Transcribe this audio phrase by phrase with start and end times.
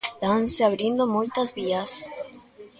[0.09, 1.91] Estanse abrindo moitas vías.